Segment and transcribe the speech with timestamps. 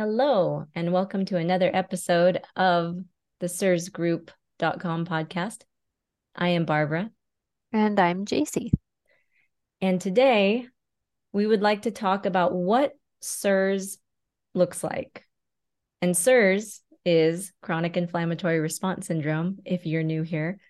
[0.00, 2.96] Hello, and welcome to another episode of
[3.40, 5.58] the CIRSgroup.com podcast.
[6.34, 7.10] I am Barbara.
[7.70, 8.70] And I'm Jacie.
[9.82, 10.66] And today
[11.34, 13.98] we would like to talk about what CIRS
[14.54, 15.26] looks like.
[16.00, 20.60] And CIRS is chronic inflammatory response syndrome, if you're new here.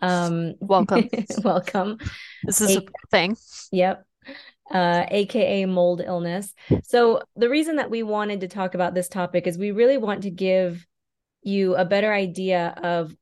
[0.00, 1.08] Um, welcome.
[1.42, 1.98] welcome.
[2.44, 3.36] This is a, a thing.
[3.72, 4.06] Yep
[4.70, 6.52] uh, aka mold illness.
[6.82, 10.22] So, the reason that we wanted to talk about this topic is we really want
[10.22, 10.86] to give
[11.42, 13.14] you a better idea of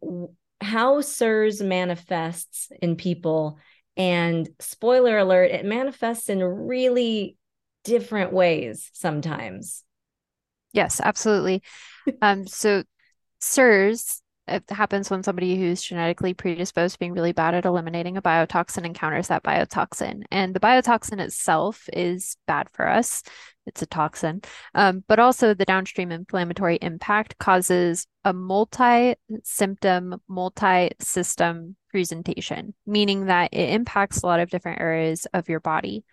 [0.61, 3.59] how CIRS manifests in people.
[3.97, 7.37] And spoiler alert, it manifests in really
[7.85, 9.85] different ways sometimes.
[10.73, 11.63] Yes, absolutely.
[12.23, 12.83] um, so,
[13.41, 18.23] CIRS it happens when somebody who's genetically predisposed to being really bad at eliminating a
[18.23, 20.23] biotoxin encounters that biotoxin.
[20.31, 23.23] And the biotoxin itself is bad for us.
[23.67, 24.43] It's a toxin.
[24.75, 33.27] Um, but also the downstream inflammatory impact causes a multi symptom, multi system presentation, meaning
[33.27, 36.05] that it impacts a lot of different areas of your body.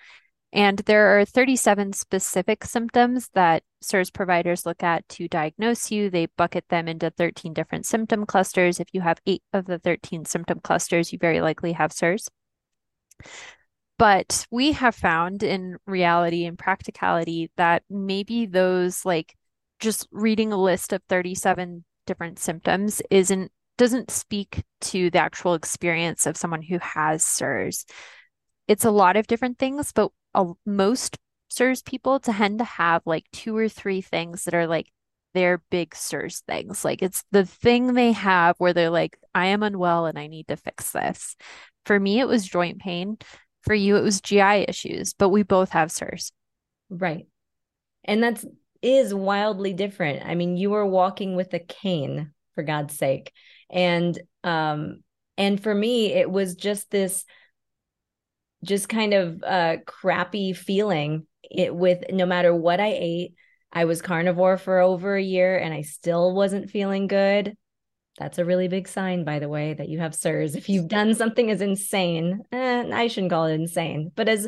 [0.53, 6.09] And there are 37 specific symptoms that CIRS providers look at to diagnose you.
[6.09, 8.79] They bucket them into 13 different symptom clusters.
[8.79, 12.27] If you have eight of the 13 symptom clusters, you very likely have CIRS.
[13.97, 19.35] But we have found in reality and practicality that maybe those, like
[19.79, 26.25] just reading a list of 37 different symptoms, isn't doesn't speak to the actual experience
[26.25, 27.85] of someone who has CIRS.
[28.67, 30.11] It's a lot of different things, but
[30.65, 31.17] most
[31.49, 34.91] CIRS people tend to have like two or three things that are like
[35.33, 36.85] their big CIRS things.
[36.85, 40.47] Like it's the thing they have where they're like, I am unwell and I need
[40.47, 41.35] to fix this.
[41.85, 43.17] For me, it was joint pain.
[43.61, 46.31] For you, it was GI issues, but we both have CIRS.
[46.89, 47.27] Right.
[48.03, 48.45] And that's
[48.81, 50.25] is wildly different.
[50.25, 53.31] I mean, you were walking with a cane, for God's sake.
[53.69, 55.03] And um
[55.37, 57.25] and for me, it was just this
[58.63, 63.35] just kind of uh crappy feeling it with no matter what I ate.
[63.73, 67.55] I was carnivore for over a year and I still wasn't feeling good.
[68.19, 70.55] That's a really big sign, by the way, that you have CIRS.
[70.55, 74.47] If you've done something as insane, eh, I shouldn't call it insane, but as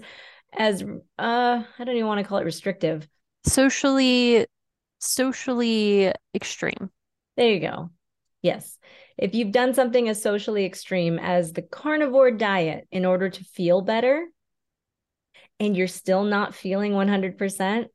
[0.55, 0.83] as
[1.17, 3.07] uh I don't even want to call it restrictive.
[3.45, 4.45] Socially
[4.99, 6.89] socially extreme.
[7.35, 7.89] There you go.
[8.41, 8.77] Yes.
[9.17, 13.81] If you've done something as socially extreme as the carnivore diet in order to feel
[13.81, 14.25] better
[15.59, 17.85] and you're still not feeling 100%,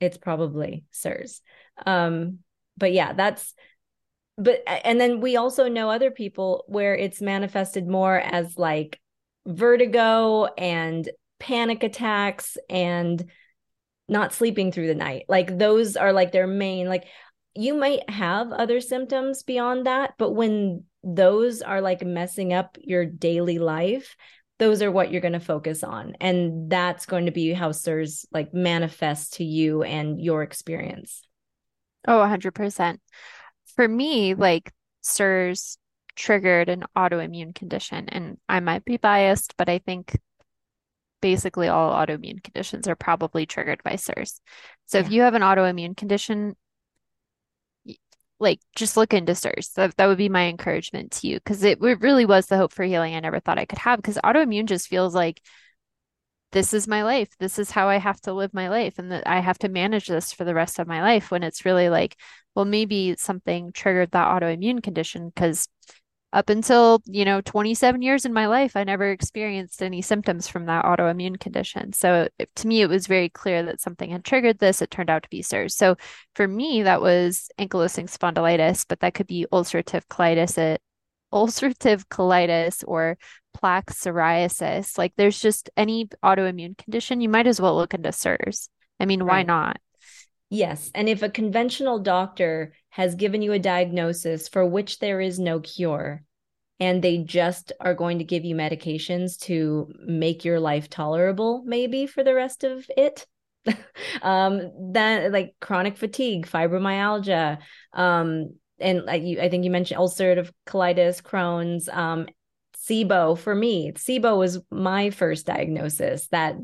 [0.00, 1.40] it's probably CIRS.
[1.86, 2.40] Um,
[2.76, 3.54] but yeah, that's,
[4.36, 9.00] but, and then we also know other people where it's manifested more as like
[9.46, 11.08] vertigo and
[11.38, 13.30] panic attacks and
[14.08, 15.24] not sleeping through the night.
[15.28, 17.06] Like those are like their main, like
[17.56, 23.06] you might have other symptoms beyond that, but when those are like messing up your
[23.06, 24.16] daily life,
[24.58, 26.14] those are what you're going to focus on.
[26.20, 31.22] And that's going to be how CIRS like manifests to you and your experience.
[32.08, 32.98] Oh, 100%.
[33.74, 35.76] For me, like CIRS
[36.14, 38.08] triggered an autoimmune condition.
[38.08, 40.18] And I might be biased, but I think
[41.20, 44.40] basically all autoimmune conditions are probably triggered by CIRS.
[44.86, 45.04] So yeah.
[45.04, 46.56] if you have an autoimmune condition,
[48.38, 49.72] like just look into CIRS.
[49.74, 52.72] That, that would be my encouragement to you because it, it really was the hope
[52.72, 55.40] for healing I never thought I could have because autoimmune just feels like
[56.52, 57.28] this is my life.
[57.38, 60.06] This is how I have to live my life and that I have to manage
[60.06, 62.16] this for the rest of my life when it's really like,
[62.54, 65.68] well, maybe something triggered that autoimmune condition because
[66.36, 70.66] up until, you know, 27 years in my life, I never experienced any symptoms from
[70.66, 71.94] that autoimmune condition.
[71.94, 74.82] So it, to me, it was very clear that something had triggered this.
[74.82, 75.74] It turned out to be CIRS.
[75.74, 75.96] So
[76.34, 80.82] for me, that was ankylosing spondylitis, but that could be ulcerative colitis, it,
[81.32, 83.16] ulcerative colitis or
[83.54, 84.98] plaque psoriasis.
[84.98, 88.68] Like there's just any autoimmune condition, you might as well look into CIRS.
[89.00, 89.38] I mean, right.
[89.38, 89.78] why not?
[90.50, 90.90] Yes.
[90.94, 95.60] And if a conventional doctor has given you a diagnosis for which there is no
[95.60, 96.22] cure,
[96.78, 102.06] and they just are going to give you medications to make your life tolerable maybe
[102.06, 103.26] for the rest of it
[104.22, 107.58] um then like chronic fatigue fibromyalgia
[107.92, 112.26] um and you i think you mentioned ulcerative colitis crohn's um
[112.76, 116.56] sibo for me sibo was my first diagnosis that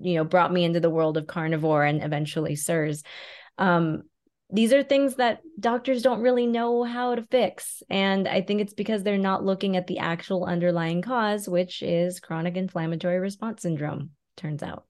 [0.00, 3.02] you know brought me into the world of carnivore and eventually CIRS.
[3.58, 4.02] um
[4.50, 7.82] these are things that doctors don't really know how to fix.
[7.90, 12.20] And I think it's because they're not looking at the actual underlying cause, which is
[12.20, 14.84] chronic inflammatory response syndrome, turns out.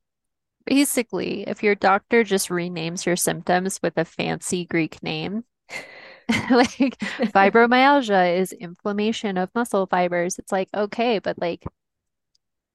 [0.65, 5.45] Basically, if your doctor just renames your symptoms with a fancy Greek name,
[6.51, 6.99] like
[7.33, 11.65] fibromyalgia is inflammation of muscle fibers, it's like, okay, but like,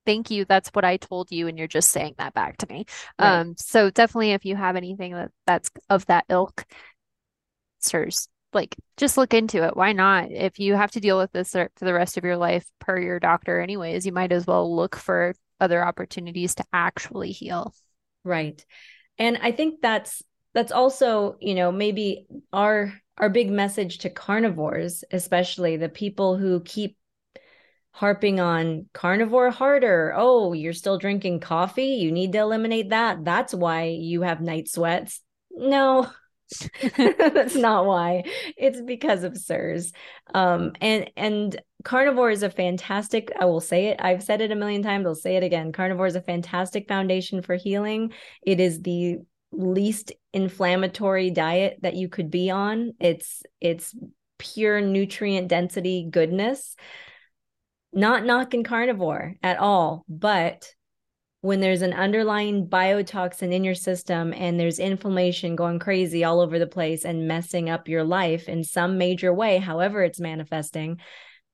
[0.05, 0.45] thank you.
[0.45, 2.85] That's what I told you, and you're just saying that back to me.
[3.19, 3.39] Right.
[3.39, 6.65] Um, so definitely if you have anything that that's of that ilk,
[7.81, 9.75] CIRS, like just look into it.
[9.75, 10.31] Why not?
[10.31, 13.19] If you have to deal with this for the rest of your life per your
[13.19, 17.73] doctor anyways, you might as well look for other opportunities to actually heal.
[18.23, 18.63] Right.
[19.17, 20.21] And I think that's
[20.53, 26.61] that's also, you know, maybe our our big message to carnivores, especially the people who
[26.61, 26.97] keep
[27.93, 30.13] harping on carnivore harder.
[30.15, 31.95] Oh, you're still drinking coffee.
[31.95, 33.23] You need to eliminate that.
[33.23, 35.21] That's why you have night sweats.
[35.51, 36.09] No,
[36.97, 38.23] That's not why.
[38.57, 39.91] It's because of CIRS.
[40.33, 43.99] Um, and and carnivore is a fantastic, I will say it.
[44.01, 45.71] I've said it a million times, I'll say it again.
[45.71, 48.13] Carnivore is a fantastic foundation for healing.
[48.41, 49.17] It is the
[49.51, 52.93] least inflammatory diet that you could be on.
[52.99, 53.95] It's it's
[54.37, 56.75] pure nutrient density goodness.
[57.93, 60.67] Not knocking carnivore at all, but
[61.41, 66.57] when there's an underlying biotoxin in your system and there's inflammation going crazy all over
[66.57, 70.99] the place and messing up your life in some major way, however it's manifesting,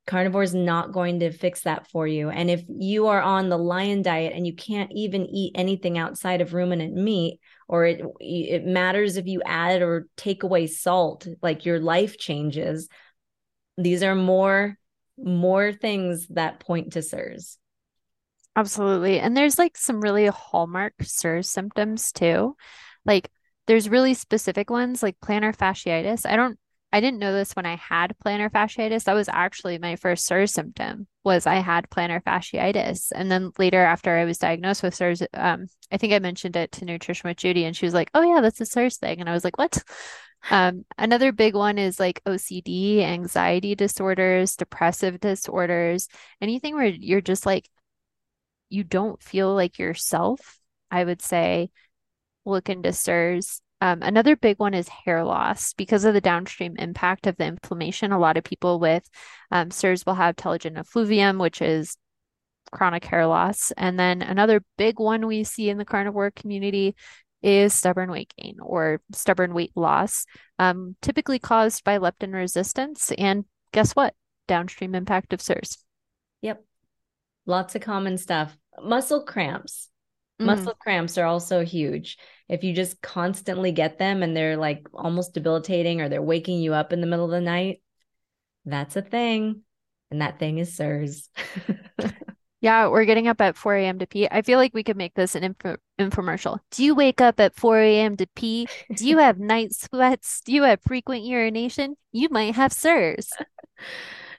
[0.05, 2.29] carnivore is not going to fix that for you.
[2.29, 6.41] And if you are on the lion diet and you can't even eat anything outside
[6.41, 11.65] of ruminant meat, or it it matters if you add or take away salt, like
[11.65, 12.87] your life changes.
[13.77, 14.77] These are more
[15.23, 17.57] more things that point to CIRS.
[18.55, 19.19] Absolutely.
[19.19, 22.55] And there's like some really hallmark CIRS symptoms too.
[23.05, 23.29] Like
[23.67, 26.25] there's really specific ones like plantar fasciitis.
[26.25, 26.57] I don't
[26.91, 29.03] I didn't know this when I had plantar fasciitis.
[29.03, 33.11] That was actually my first CIRS symptom was I had plantar fasciitis.
[33.13, 36.71] And then later after I was diagnosed with CIRS, um, I think I mentioned it
[36.73, 39.19] to Nutrition with Judy and she was like, Oh yeah, that's a CIRS thing.
[39.19, 39.83] And I was like, What?
[40.49, 46.07] Um, another big one is like OCD, anxiety disorders, depressive disorders,
[46.41, 47.69] anything where you're just like
[48.69, 50.59] you don't feel like yourself,
[50.91, 51.71] I would say
[52.45, 53.61] look into CIRS.
[53.81, 58.11] Um, another big one is hair loss because of the downstream impact of the inflammation.
[58.11, 59.07] A lot of people with
[59.51, 61.97] um, CIRS will have telogen effluvium, which is
[62.71, 63.71] chronic hair loss.
[63.71, 66.95] And then another big one we see in the carnivore community
[67.41, 70.25] is stubborn weight gain or stubborn weight loss,
[70.57, 73.11] um, typically caused by leptin resistance.
[73.17, 74.13] And guess what?
[74.47, 75.77] Downstream impact of CIRS.
[76.41, 76.63] Yep.
[77.45, 78.57] Lots of common stuff.
[78.81, 79.89] Muscle cramps.
[80.41, 80.45] Mm.
[80.45, 82.17] Muscle cramps are also huge.
[82.47, 86.73] If you just constantly get them and they're like almost debilitating or they're waking you
[86.73, 87.81] up in the middle of the night,
[88.65, 89.61] that's a thing.
[90.11, 91.29] And that thing is CIRS.
[92.61, 93.99] yeah, we're getting up at 4 a.m.
[93.99, 94.27] to pee.
[94.29, 96.59] I feel like we could make this an inf- infomercial.
[96.71, 98.17] Do you wake up at 4 a.m.
[98.17, 98.67] to pee?
[98.95, 100.41] Do you have night sweats?
[100.41, 101.95] Do you have frequent urination?
[102.11, 103.29] You might have CIRS.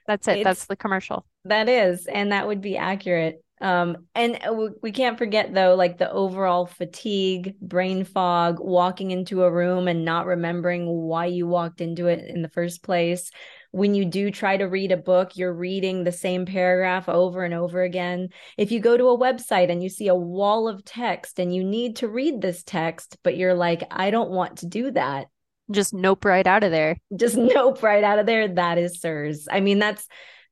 [0.06, 0.38] That's it.
[0.38, 1.24] It's, That's the commercial.
[1.44, 2.06] That is.
[2.06, 3.42] And that would be accurate.
[3.62, 4.38] Um, and
[4.82, 10.04] we can't forget though, like the overall fatigue, brain fog, walking into a room and
[10.04, 13.30] not remembering why you walked into it in the first place.
[13.72, 17.54] When you do try to read a book, you're reading the same paragraph over and
[17.54, 18.30] over again.
[18.56, 21.62] If you go to a website and you see a wall of text and you
[21.62, 25.28] need to read this text, but you're like, I don't want to do that.
[25.70, 26.96] Just nope right out of there.
[27.14, 28.48] Just nope right out of there.
[28.48, 29.46] That is CIRS.
[29.50, 30.06] I mean, that's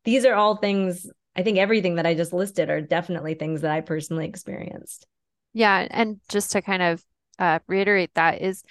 [0.05, 1.07] these are all things
[1.39, 5.07] I think everything that I just listed are definitely things that I personally experienced.
[5.53, 5.87] Yeah.
[5.89, 7.05] And just to kind of
[7.39, 8.65] uh, reiterate that is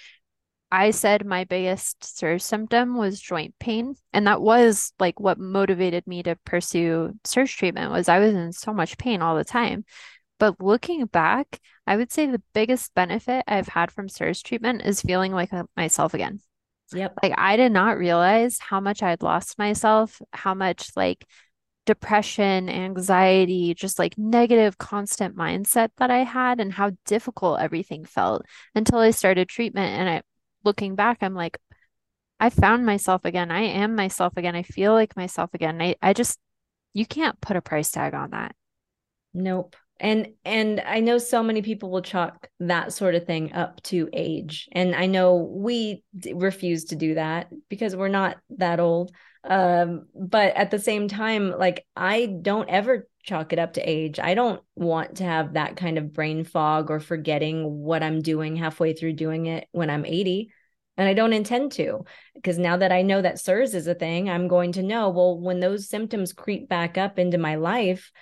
[0.70, 3.94] I said my biggest CIRS symptom was joint pain.
[4.12, 8.52] And that was like what motivated me to pursue CIRS treatment was I was in
[8.52, 9.84] so much pain all the time.
[10.38, 15.00] But looking back, I would say the biggest benefit I've had from CIRS treatment is
[15.00, 16.40] feeling like myself again.
[16.92, 17.14] Yep.
[17.22, 21.24] Like I did not realize how much I'd lost myself, how much like
[21.86, 28.44] depression, anxiety, just like negative constant mindset that I had and how difficult everything felt
[28.74, 29.98] until I started treatment.
[29.98, 30.22] And I
[30.68, 31.58] looking back, I'm like,
[32.38, 33.50] I found myself again.
[33.50, 34.54] I am myself again.
[34.54, 35.80] I feel like myself again.
[35.80, 36.38] I, I just
[36.92, 38.54] you can't put a price tag on that.
[39.32, 39.74] Nope.
[39.98, 44.08] And and I know so many people will chalk that sort of thing up to
[44.12, 44.68] age.
[44.70, 49.10] And I know we refuse to do that because we're not that old
[49.44, 54.18] um but at the same time like i don't ever chalk it up to age
[54.18, 58.56] i don't want to have that kind of brain fog or forgetting what i'm doing
[58.56, 60.50] halfway through doing it when i'm 80
[60.98, 64.28] and i don't intend to because now that i know that CIRS is a thing
[64.28, 68.12] i'm going to know well when those symptoms creep back up into my life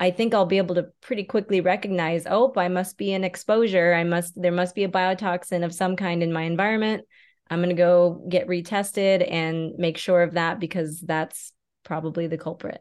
[0.00, 3.94] I think I'll be able to pretty quickly recognize, oh, I must be in exposure.
[3.94, 7.04] I must, there must be a biotoxin of some kind in my environment.
[7.48, 11.52] I'm going to go get retested and make sure of that because that's
[11.84, 12.80] probably the culprit.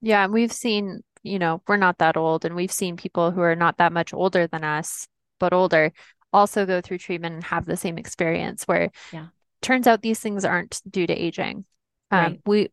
[0.00, 3.56] Yeah, we've seen, you know, we're not that old, and we've seen people who are
[3.56, 5.08] not that much older than us,
[5.40, 5.92] but older,
[6.32, 9.26] also go through treatment and have the same experience where yeah.
[9.62, 11.64] turns out these things aren't due to aging.
[12.10, 12.40] Um, Right.
[12.46, 12.68] we,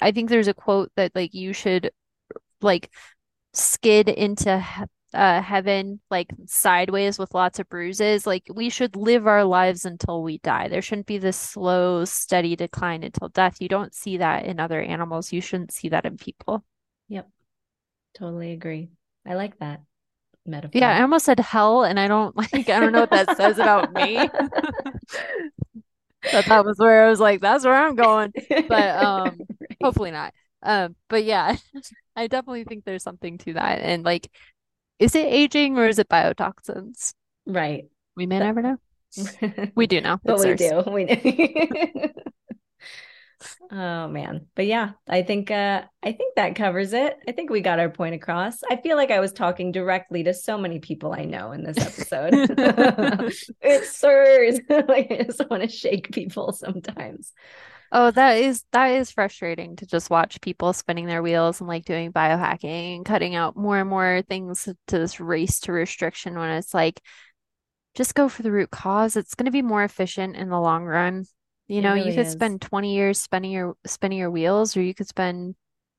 [0.00, 1.90] I think there's a quote that like you should
[2.60, 2.90] like
[3.52, 8.26] skid into he- uh, heaven like sideways with lots of bruises.
[8.26, 10.68] Like we should live our lives until we die.
[10.68, 13.60] There shouldn't be this slow, steady decline until death.
[13.60, 15.32] You don't see that in other animals.
[15.32, 16.64] You shouldn't see that in people.
[17.08, 17.28] Yep.
[18.14, 18.90] Totally agree.
[19.26, 19.80] I like that
[20.50, 20.80] metaphor.
[20.80, 23.58] Yeah, I almost said hell, and I don't like, I don't know what that says
[23.58, 24.30] about me.
[26.30, 28.32] But that was where I was like, that's where I'm going.
[28.68, 29.78] But um, Right.
[29.82, 30.32] hopefully not.
[30.62, 31.56] Um, but yeah,
[32.16, 33.80] I definitely think there's something to that.
[33.80, 34.30] And like,
[34.98, 37.14] is it aging or is it biotoxins?
[37.46, 37.86] Right.
[38.16, 38.76] We may never know.
[39.74, 40.20] We do know.
[40.24, 40.60] but It's we ours.
[40.60, 40.82] do.
[40.90, 42.12] We do.
[43.70, 44.46] Oh man.
[44.54, 47.16] But yeah, I think uh I think that covers it.
[47.28, 48.58] I think we got our point across.
[48.68, 51.78] I feel like I was talking directly to so many people I know in this
[51.78, 52.34] episode.
[53.60, 54.60] it's CIRS.
[54.88, 57.32] like I just want to shake people sometimes.
[57.92, 61.84] Oh, that is that is frustrating to just watch people spinning their wheels and like
[61.84, 66.50] doing biohacking and cutting out more and more things to this race to restriction when
[66.50, 67.00] it's like
[67.94, 69.16] just go for the root cause.
[69.16, 71.24] It's going to be more efficient in the long run.
[71.70, 72.32] You know, you could is.
[72.32, 75.54] spend 20 years spinning your spinning your wheels, or you could spend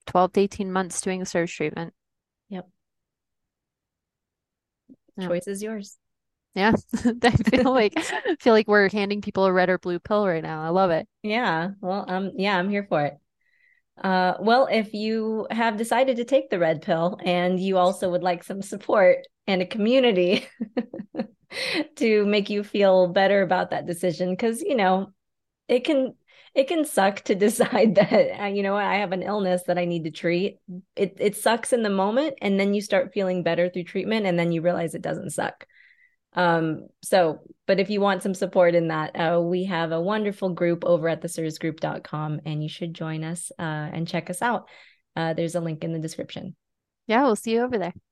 [0.05, 1.93] 12 to 18 months doing a CIRS treatment.
[2.49, 2.67] Yep.
[5.17, 5.27] Yeah.
[5.27, 5.97] Choice is yours.
[6.55, 6.73] Yeah.
[7.23, 10.43] I feel like I feel like we're handing people a red or blue pill right
[10.43, 10.61] now.
[10.61, 11.07] I love it.
[11.23, 11.69] Yeah.
[11.79, 13.13] Well, um, yeah, I'm here for it.
[14.03, 18.23] Uh, well, if you have decided to take the red pill and you also would
[18.23, 20.45] like some support and a community
[21.95, 25.13] to make you feel better about that decision, because you know,
[25.71, 26.13] it can
[26.53, 30.03] it can suck to decide that you know I have an illness that I need
[30.03, 30.59] to treat.
[30.95, 34.37] It it sucks in the moment, and then you start feeling better through treatment, and
[34.37, 35.65] then you realize it doesn't suck.
[36.33, 40.49] Um, so, but if you want some support in that, uh, we have a wonderful
[40.49, 44.69] group over at thecirsgroup.com and you should join us uh, and check us out.
[45.15, 46.55] Uh, there's a link in the description.
[47.07, 47.93] Yeah, we'll see you over there.